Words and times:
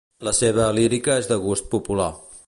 La 0.27 0.31
seva 0.37 0.69
lírica 0.77 1.17
és 1.23 1.29
de 1.33 1.37
gust 1.47 1.69
popular. 1.77 2.09